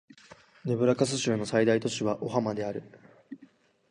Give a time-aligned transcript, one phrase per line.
[0.65, 2.81] ネブラスカ州の最大都市はオマハである